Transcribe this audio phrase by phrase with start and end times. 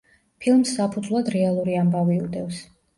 [0.45, 2.69] ფილმს საფუძვლად რეალური ამბავი უდევს.